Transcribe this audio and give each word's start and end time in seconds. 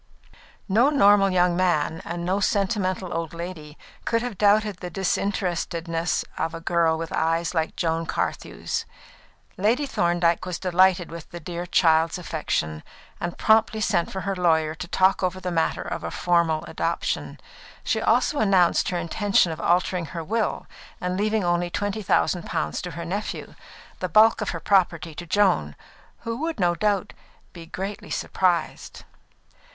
No 0.67 0.89
normal 0.89 1.29
young 1.29 1.55
man, 1.55 2.01
and 2.03 2.25
no 2.25 2.39
sentimental 2.39 3.13
old 3.13 3.35
lady, 3.35 3.77
could 4.03 4.23
have 4.23 4.35
doubted 4.35 4.77
the 4.77 4.89
disinterestedness 4.89 6.25
of 6.39 6.55
a 6.55 6.59
girl 6.59 6.97
with 6.97 7.13
eyes 7.13 7.53
like 7.53 7.75
Joan 7.75 8.07
Carthew's. 8.07 8.87
Lady 9.57 9.85
Thorndyke 9.85 10.43
was 10.43 10.57
delighted 10.57 11.11
with 11.11 11.29
the 11.29 11.39
dear 11.39 11.67
child's 11.67 12.17
affection, 12.17 12.81
and 13.19 13.37
promptly 13.37 13.79
sent 13.79 14.11
for 14.11 14.21
her 14.21 14.35
lawyer 14.35 14.73
to 14.73 14.87
talk 14.87 15.21
over 15.21 15.39
the 15.39 15.51
matter 15.51 15.83
of 15.83 16.03
a 16.03 16.09
formal 16.09 16.65
adoption. 16.65 17.39
She 17.83 18.01
also 18.01 18.39
announced 18.39 18.89
her 18.89 18.97
intention 18.97 19.51
of 19.51 19.61
altering 19.61 20.05
her 20.17 20.23
will, 20.23 20.65
and 20.99 21.15
leaving 21.15 21.43
only 21.43 21.69
twenty 21.69 22.01
thousand 22.01 22.47
pounds 22.47 22.81
to 22.81 22.89
her 22.97 23.05
nephew, 23.05 23.53
the 23.99 24.09
bulk 24.09 24.41
of 24.41 24.49
her 24.49 24.59
property 24.59 25.13
to 25.13 25.27
Joan, 25.27 25.75
"who 26.21 26.37
would 26.37 26.59
no 26.59 26.73
doubt 26.73 27.13
be 27.53 27.67
greatly 27.67 28.09
surprised." 28.09 29.03